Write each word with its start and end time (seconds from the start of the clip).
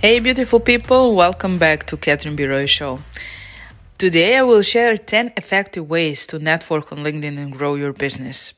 Hey, 0.00 0.20
beautiful 0.20 0.60
people, 0.60 1.16
welcome 1.16 1.58
back 1.58 1.84
to 1.86 1.96
Catherine 1.96 2.36
B. 2.36 2.66
Show. 2.68 3.00
Today, 3.98 4.36
I 4.36 4.42
will 4.42 4.62
share 4.62 4.96
10 4.96 5.32
effective 5.36 5.90
ways 5.90 6.24
to 6.28 6.38
network 6.38 6.92
on 6.92 6.98
LinkedIn 6.98 7.36
and 7.36 7.50
grow 7.50 7.74
your 7.74 7.92
business. 7.92 8.52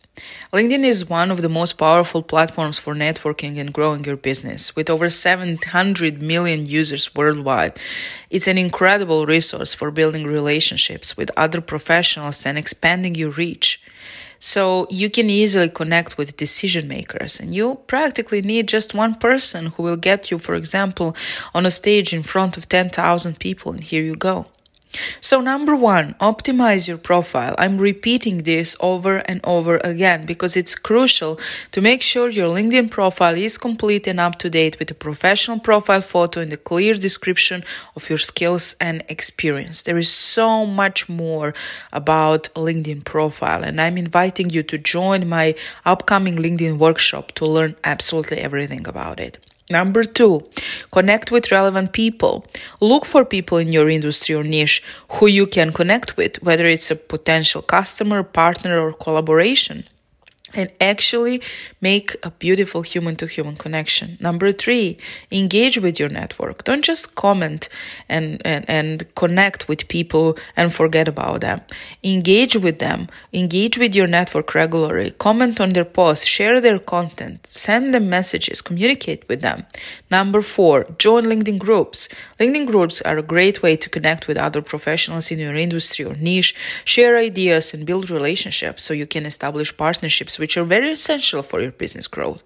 LinkedIn 0.53 0.85
is 0.85 1.09
one 1.09 1.31
of 1.31 1.41
the 1.41 1.49
most 1.49 1.79
powerful 1.79 2.23
platforms 2.23 2.77
for 2.77 2.95
networking 2.95 3.59
and 3.59 3.73
growing 3.73 4.05
your 4.05 4.19
business. 4.19 4.77
With 4.77 4.91
over 4.91 5.09
700 5.09 6.21
million 6.21 6.67
users 6.67 7.15
worldwide, 7.15 7.79
it's 8.29 8.47
an 8.47 8.59
incredible 8.59 9.25
resource 9.25 9.73
for 9.73 9.91
building 9.91 10.27
relationships 10.27 11.17
with 11.17 11.31
other 11.39 11.63
professionals 11.63 12.45
and 12.45 12.59
expanding 12.59 13.15
your 13.15 13.31
reach. 13.31 13.81
So 14.41 14.87
you 14.91 15.11
can 15.11 15.29
easily 15.29 15.69
connect 15.69 16.17
with 16.17 16.37
decision 16.37 16.89
makers 16.89 17.39
and 17.39 17.55
you 17.55 17.79
practically 17.87 18.41
need 18.41 18.69
just 18.69 18.95
one 18.95 19.15
person 19.15 19.67
who 19.67 19.83
will 19.83 19.99
get 19.99 20.31
you, 20.31 20.39
for 20.39 20.55
example, 20.55 21.15
on 21.55 21.67
a 21.67 21.71
stage 21.71 22.15
in 22.15 22.23
front 22.23 22.57
of 22.57 22.69
10,000 22.69 23.39
people 23.39 23.73
and 23.73 23.85
here 23.85 24.03
you 24.03 24.17
go. 24.17 24.47
So, 25.21 25.41
number 25.41 25.77
one, 25.77 26.15
optimize 26.21 26.89
your 26.89 26.99
profile. 26.99 27.55
I'm 27.59 27.79
repeating 27.79 28.43
this 28.43 28.77
over 28.81 29.19
and 29.19 29.41
over 29.45 29.77
again 29.85 30.27
because 30.27 30.57
it's 30.57 30.75
crucial 30.75 31.39
to 31.71 31.81
make 31.81 32.03
sure 32.03 32.29
your 32.29 32.49
LinkedIn 32.49 32.91
profile 32.91 33.37
is 33.37 33.57
complete 33.57 34.09
and 34.09 34.19
up 34.19 34.39
to 34.41 34.51
date 34.51 34.79
with 34.79 34.91
a 34.91 34.95
professional 34.95 35.61
profile 35.61 36.01
photo 36.01 36.41
and 36.41 36.53
a 36.53 36.57
clear 36.57 36.95
description 36.95 37.63
of 37.95 38.09
your 38.09 38.19
skills 38.19 38.75
and 38.81 39.05
experience. 39.09 39.83
There 39.83 39.99
is 39.99 40.11
so 40.11 40.67
much 40.67 41.09
more 41.09 41.55
about 41.93 42.49
LinkedIn 42.55 43.05
profile, 43.05 43.63
and 43.63 43.81
I'm 43.81 43.97
inviting 43.97 44.51
you 44.51 44.65
to 44.65 44.79
join 44.79 45.29
my 45.29 45.55
upcoming 45.85 46.37
LinkedIn 46.37 46.79
workshop 46.79 47.33
to 47.33 47.47
learn 47.47 47.77
absolutely 47.85 48.39
everything 48.39 48.89
about 48.89 49.21
it. 49.21 49.39
Number 49.71 50.03
two, 50.03 50.43
connect 50.91 51.31
with 51.31 51.53
relevant 51.53 51.93
people. 51.93 52.45
Look 52.81 53.05
for 53.05 53.25
people 53.25 53.59
in 53.59 53.73
your 53.73 53.89
industry 53.89 54.35
or 54.35 54.43
niche 54.43 54.83
who 55.09 55.29
you 55.29 55.47
can 55.47 55.73
connect 55.73 56.17
with, 56.17 56.43
whether 56.43 56.67
it's 56.67 56.91
a 56.91 56.97
potential 56.97 57.63
customer, 57.63 58.25
partner, 58.25 58.81
or 58.81 58.93
collaboration 58.93 59.85
and 60.55 60.71
actually 60.81 61.43
make 61.81 62.17
a 62.23 62.31
beautiful 62.31 62.83
human 62.83 63.17
to 63.17 63.27
human 63.27 63.57
connection. 63.57 64.17
Number 64.21 64.53
three, 64.53 64.99
engage 65.31 65.79
with 65.79 65.99
your 66.01 66.09
network. 66.09 66.65
Don't 66.65 66.85
just 66.85 67.15
comment 67.15 67.69
and, 68.09 68.41
and, 68.45 68.65
and 68.69 69.15
connect 69.15 69.69
with 69.69 69.89
people 69.89 70.37
and 70.57 70.73
forget 70.73 71.09
about 71.09 71.41
them. 71.41 71.61
Engage 72.03 72.57
with 72.57 72.79
them. 72.79 73.09
Engage 73.33 73.79
with 73.79 73.95
your 73.95 74.07
network 74.07 74.55
regularly. 74.55 75.13
Comment 75.13 75.61
on 75.61 75.71
their 75.71 75.85
posts. 75.85 76.27
Share 76.27 76.61
their 76.61 76.79
content. 76.79 77.47
Send 77.47 77.95
them 77.95 78.09
messages. 78.09 78.61
Communicate 78.61 79.29
with 79.29 79.41
them. 79.41 79.67
Number 80.11 80.43
four, 80.43 80.87
join 80.99 81.25
LinkedIn 81.25 81.59
groups. 81.59 82.09
LinkedIn 82.39 82.67
groups 82.67 83.01
are 83.03 83.19
a 83.19 83.23
great 83.23 83.63
way 83.63 83.77
to 83.77 83.89
connect 83.89 84.27
with 84.27 84.37
other 84.37 84.63
professionals 84.63 85.31
in 85.31 85.39
your 85.39 85.55
industry 85.55 86.05
or 86.05 86.15
niche, 86.15 86.55
share 86.85 87.17
ideas 87.17 87.73
and 87.75 87.87
build 87.87 88.11
relationships 88.11 88.83
so 88.83 88.95
you 88.95 89.07
can 89.07 89.27
establish 89.27 89.77
partnerships 89.77 90.39
which 90.41 90.57
are 90.57 90.65
very 90.65 90.91
essential 90.91 91.43
for 91.43 91.61
your 91.61 91.71
business 91.71 92.09
growth. 92.09 92.43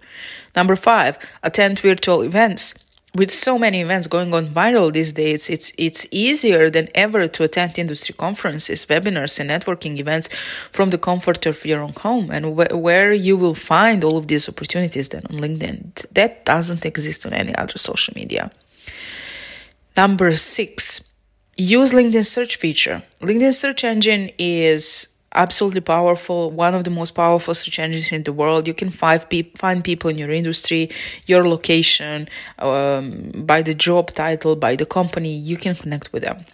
Number 0.55 0.77
five, 0.77 1.19
attend 1.43 1.79
virtual 1.79 2.23
events. 2.23 2.75
With 3.17 3.31
so 3.31 3.61
many 3.61 3.81
events 3.81 4.09
going 4.09 4.35
on 4.35 4.49
viral 4.49 4.93
these 4.93 5.13
days, 5.13 5.49
it's 5.49 5.73
it's 5.79 6.05
easier 6.11 6.69
than 6.69 6.89
ever 6.97 7.29
to 7.29 7.45
attend 7.45 7.79
industry 7.79 8.13
conferences, 8.19 8.87
webinars, 8.87 9.39
and 9.39 9.51
networking 9.51 9.99
events 10.01 10.29
from 10.73 10.91
the 10.91 10.99
comfort 10.99 11.47
of 11.47 11.65
your 11.65 11.81
own 11.81 11.93
home. 11.93 12.29
And 12.33 12.45
wh- 12.57 12.75
where 12.77 13.13
you 13.13 13.37
will 13.37 13.55
find 13.55 14.03
all 14.03 14.17
of 14.17 14.27
these 14.27 14.49
opportunities 14.49 15.11
then 15.11 15.23
on 15.31 15.37
LinkedIn, 15.37 16.07
that 16.15 16.45
doesn't 16.45 16.85
exist 16.85 17.25
on 17.25 17.33
any 17.33 17.55
other 17.55 17.79
social 17.79 18.15
media. 18.17 18.51
Number 19.97 20.35
six, 20.35 21.01
use 21.57 21.93
LinkedIn 21.93 22.27
search 22.27 22.57
feature. 22.57 23.05
LinkedIn 23.21 23.55
search 23.55 23.85
engine 23.85 24.31
is 24.39 25.14
absolutely 25.35 25.81
powerful, 25.81 26.51
one 26.51 26.75
of 26.75 26.85
the 26.85 26.91
most 26.91 27.13
powerful 27.13 27.55
search 27.55 27.79
engines 27.79 28.13
in 28.13 28.23
the 28.23 28.33
world. 28.33 28.67
You 28.67 28.75
can 28.75 28.91
find, 28.91 29.29
pe- 29.29 29.51
find 29.57 29.83
people 29.83 30.11
in 30.11 30.19
your 30.19 30.31
industry, 30.31 30.91
your 31.27 31.49
location, 31.49 32.29
um, 32.59 33.31
by 33.35 33.63
the 33.63 33.75
job 33.75 34.13
title, 34.13 34.57
by 34.57 34.77
the 34.77 34.87
company. 34.87 35.35
You 35.35 35.57
can 35.57 35.75
connect 35.75 36.13
with 36.13 36.23
them. 36.23 36.45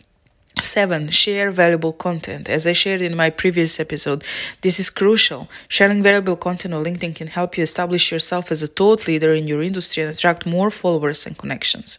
Seven, 0.60 1.08
share 1.08 1.50
valuable 1.50 1.92
content. 1.92 2.48
As 2.48 2.66
I 2.66 2.72
shared 2.72 3.00
in 3.00 3.16
my 3.16 3.30
previous 3.30 3.80
episode, 3.80 4.24
this 4.60 4.78
is 4.78 4.90
crucial. 4.90 5.48
Sharing 5.68 6.02
valuable 6.02 6.36
content 6.36 6.74
on 6.74 6.84
LinkedIn 6.84 7.14
can 7.14 7.28
help 7.28 7.56
you 7.56 7.62
establish 7.62 8.12
yourself 8.12 8.50
as 8.50 8.62
a 8.62 8.66
thought 8.66 9.06
leader 9.06 9.32
in 9.32 9.46
your 9.46 9.62
industry 9.62 10.02
and 10.02 10.14
attract 10.14 10.46
more 10.46 10.70
followers 10.70 11.24
and 11.24 11.38
connections. 11.38 11.98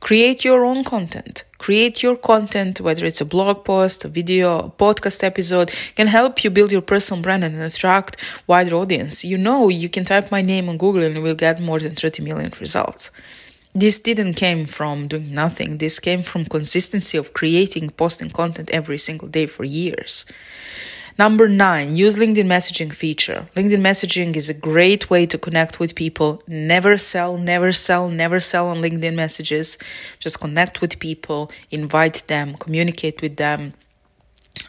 Create 0.00 0.44
your 0.44 0.64
own 0.64 0.84
content. 0.84 1.44
Create 1.66 2.00
your 2.00 2.14
content, 2.14 2.80
whether 2.80 3.04
it's 3.04 3.20
a 3.20 3.24
blog 3.24 3.64
post, 3.64 4.04
a 4.04 4.08
video, 4.08 4.56
a 4.56 4.70
podcast 4.70 5.24
episode, 5.24 5.72
can 5.96 6.06
help 6.06 6.44
you 6.44 6.48
build 6.48 6.70
your 6.70 6.80
personal 6.80 7.20
brand 7.20 7.42
and 7.42 7.60
attract 7.60 8.22
wider 8.46 8.76
audience. 8.76 9.24
You 9.24 9.36
know, 9.36 9.68
you 9.68 9.88
can 9.88 10.04
type 10.04 10.30
my 10.30 10.42
name 10.42 10.68
on 10.68 10.78
Google 10.78 11.02
and 11.02 11.16
you 11.16 11.22
will 11.22 11.34
get 11.34 11.60
more 11.60 11.80
than 11.80 11.96
30 11.96 12.22
million 12.22 12.52
results. 12.60 13.10
This 13.74 13.98
didn't 13.98 14.34
came 14.34 14.64
from 14.64 15.08
doing 15.08 15.34
nothing. 15.34 15.78
This 15.78 15.98
came 15.98 16.22
from 16.22 16.44
consistency 16.44 17.18
of 17.18 17.32
creating, 17.32 17.90
posting 17.90 18.30
content 18.30 18.70
every 18.70 18.98
single 18.98 19.26
day 19.26 19.46
for 19.46 19.64
years. 19.64 20.24
Number 21.18 21.48
nine, 21.48 21.96
use 21.96 22.16
LinkedIn 22.16 22.44
messaging 22.44 22.92
feature. 22.92 23.48
LinkedIn 23.56 23.80
messaging 23.80 24.36
is 24.36 24.50
a 24.50 24.54
great 24.54 25.08
way 25.08 25.24
to 25.24 25.38
connect 25.38 25.80
with 25.80 25.94
people. 25.94 26.42
Never 26.46 26.98
sell, 26.98 27.38
never 27.38 27.72
sell, 27.72 28.10
never 28.10 28.38
sell 28.38 28.68
on 28.68 28.82
LinkedIn 28.82 29.14
messages. 29.14 29.78
Just 30.18 30.40
connect 30.40 30.82
with 30.82 30.98
people, 30.98 31.50
invite 31.70 32.22
them, 32.26 32.54
communicate 32.58 33.22
with 33.22 33.36
them, 33.36 33.72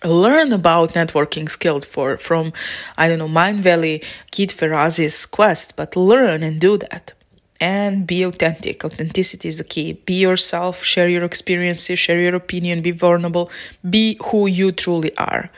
learn 0.05 0.53
about 0.53 0.93
networking 0.93 1.49
skills 1.49 1.85
for 1.85 2.17
from 2.17 2.53
I 2.97 3.07
don't 3.07 3.19
know 3.19 3.27
Mind 3.27 3.61
Valley 3.61 4.03
Keith 4.31 4.57
Ferrazzi's 4.57 5.25
quest, 5.25 5.75
but 5.75 5.95
learn 5.95 6.43
and 6.43 6.59
do 6.59 6.77
that 6.77 7.13
and 7.59 8.05
be 8.05 8.23
authentic. 8.23 8.83
Authenticity 8.85 9.47
is 9.47 9.57
the 9.57 9.63
key. 9.63 9.93
Be 9.93 10.15
yourself, 10.15 10.83
share 10.83 11.09
your 11.09 11.23
experiences, 11.23 11.99
share 11.99 12.19
your 12.19 12.35
opinion, 12.35 12.81
be 12.81 12.91
vulnerable, 12.91 13.49
be 13.89 14.17
who 14.25 14.47
you 14.47 14.71
truly 14.71 15.15
are. 15.17 15.49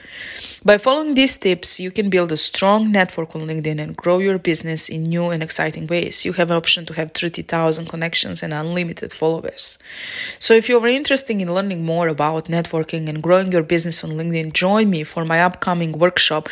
By 0.64 0.78
following 0.78 1.14
these 1.14 1.38
tips, 1.38 1.80
you 1.80 1.90
can 1.90 2.10
build 2.10 2.32
a 2.32 2.36
strong 2.36 2.92
network 2.92 3.34
on 3.34 3.42
LinkedIn 3.42 3.80
and 3.80 3.96
grow 3.96 4.18
your 4.18 4.38
business 4.38 4.88
in 4.88 5.04
new 5.04 5.30
and 5.30 5.42
exciting 5.42 5.86
ways. 5.86 6.24
You 6.24 6.34
have 6.34 6.50
an 6.50 6.56
option 6.56 6.84
to 6.86 6.94
have 6.94 7.12
30,000 7.12 7.86
connections 7.86 8.42
and 8.42 8.52
unlimited 8.52 9.12
followers. 9.12 9.78
So 10.38 10.54
if 10.54 10.68
you're 10.68 10.86
interested 10.86 11.40
in 11.40 11.54
learning 11.54 11.84
more 11.84 12.08
about 12.08 12.46
networking 12.46 13.08
and 13.08 13.22
growing 13.22 13.52
your 13.52 13.62
business 13.62 14.04
on 14.04 14.10
LinkedIn, 14.10 14.52
join 14.52 14.90
me 14.90 15.04
for 15.04 15.24
my 15.24 15.42
upcoming 15.42 15.92
workshop. 15.92 16.48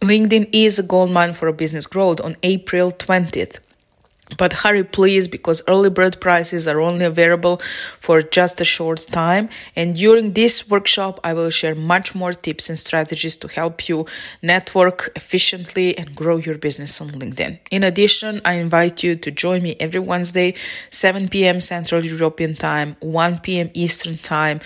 LinkedIn 0.00 0.48
is 0.52 0.78
a 0.78 0.82
gold 0.82 1.10
mine 1.10 1.34
for 1.34 1.52
business 1.52 1.86
growth 1.86 2.20
on 2.22 2.34
April 2.42 2.90
20th. 2.90 3.58
But 4.36 4.52
hurry, 4.52 4.84
please, 4.84 5.28
because 5.28 5.62
early 5.68 5.90
bird 5.90 6.20
prices 6.20 6.68
are 6.68 6.80
only 6.80 7.04
available 7.04 7.60
for 7.98 8.22
just 8.22 8.60
a 8.60 8.64
short 8.64 9.06
time. 9.10 9.48
And 9.76 9.94
during 9.94 10.32
this 10.32 10.68
workshop, 10.68 11.20
I 11.24 11.32
will 11.34 11.50
share 11.50 11.74
much 11.74 12.14
more 12.14 12.32
tips 12.32 12.68
and 12.68 12.78
strategies 12.78 13.36
to 13.38 13.48
help 13.48 13.88
you 13.88 14.06
network 14.42 15.10
efficiently 15.16 15.96
and 15.98 16.14
grow 16.14 16.36
your 16.36 16.58
business 16.58 17.00
on 17.00 17.08
LinkedIn. 17.10 17.58
In 17.70 17.82
addition, 17.84 18.40
I 18.44 18.54
invite 18.54 19.02
you 19.02 19.16
to 19.16 19.30
join 19.30 19.62
me 19.62 19.76
every 19.80 20.00
Wednesday, 20.00 20.54
7 20.90 21.28
p.m. 21.28 21.60
Central 21.60 22.04
European 22.04 22.54
Time, 22.54 22.96
1 23.00 23.38
p.m. 23.40 23.70
Eastern 23.74 24.16
Time, 24.16 24.60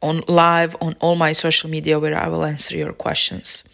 on 0.00 0.22
live 0.28 0.76
on 0.80 0.94
all 1.00 1.16
my 1.16 1.32
social 1.32 1.68
media 1.68 1.98
where 1.98 2.16
I 2.16 2.28
will 2.28 2.44
answer 2.44 2.76
your 2.76 2.92
questions 2.92 3.64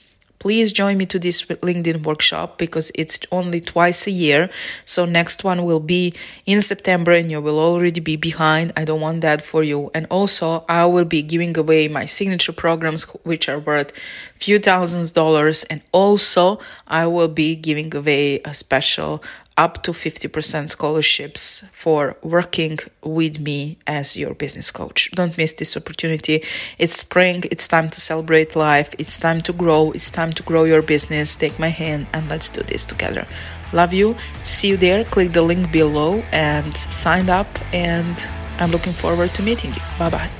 please 0.44 0.72
join 0.72 0.98
me 0.98 1.06
to 1.06 1.18
this 1.18 1.40
LinkedIn 1.42 2.04
workshop 2.04 2.58
because 2.58 2.92
it's 2.94 3.18
only 3.32 3.60
twice 3.60 4.06
a 4.06 4.10
year. 4.10 4.50
So 4.84 5.06
next 5.06 5.42
one 5.42 5.64
will 5.64 5.80
be 5.80 6.12
in 6.44 6.60
September 6.60 7.12
and 7.12 7.30
you 7.30 7.40
will 7.40 7.58
already 7.58 8.00
be 8.00 8.16
behind. 8.16 8.70
I 8.76 8.84
don't 8.84 9.00
want 9.00 9.22
that 9.22 9.40
for 9.40 9.62
you. 9.62 9.90
And 9.94 10.06
also 10.10 10.66
I 10.68 10.84
will 10.84 11.06
be 11.06 11.22
giving 11.22 11.56
away 11.56 11.88
my 11.88 12.04
signature 12.04 12.52
programs, 12.52 13.04
which 13.24 13.48
are 13.48 13.58
worth 13.58 13.98
few 14.36 14.58
thousands 14.58 15.12
dollars. 15.12 15.64
And 15.64 15.80
also 15.92 16.58
I 16.86 17.06
will 17.06 17.28
be 17.28 17.56
giving 17.56 17.96
away 17.96 18.40
a 18.44 18.52
special 18.52 19.22
up 19.56 19.82
to 19.84 19.92
50% 19.92 20.68
scholarships 20.70 21.64
for 21.72 22.16
working 22.22 22.78
with 23.02 23.38
me 23.38 23.78
as 23.86 24.16
your 24.16 24.34
business 24.34 24.70
coach. 24.70 25.10
Don't 25.12 25.38
miss 25.38 25.52
this 25.52 25.76
opportunity. 25.76 26.42
It's 26.78 26.96
spring, 26.96 27.44
it's 27.50 27.68
time 27.68 27.88
to 27.90 28.00
celebrate 28.00 28.56
life, 28.56 28.94
it's 28.98 29.18
time 29.18 29.40
to 29.42 29.52
grow, 29.52 29.92
it's 29.92 30.10
time 30.10 30.32
to 30.32 30.42
grow 30.42 30.64
your 30.64 30.82
business. 30.82 31.36
Take 31.36 31.58
my 31.58 31.68
hand 31.68 32.06
and 32.12 32.28
let's 32.28 32.50
do 32.50 32.62
this 32.62 32.84
together. 32.84 33.26
Love 33.72 33.92
you. 33.92 34.16
See 34.44 34.68
you 34.68 34.76
there. 34.76 35.04
Click 35.04 35.32
the 35.32 35.42
link 35.42 35.70
below 35.72 36.22
and 36.32 36.76
sign 36.76 37.28
up 37.28 37.48
and 37.72 38.16
I'm 38.58 38.70
looking 38.70 38.92
forward 38.92 39.30
to 39.34 39.42
meeting 39.42 39.72
you. 39.72 39.82
Bye 39.98 40.10
bye. 40.10 40.30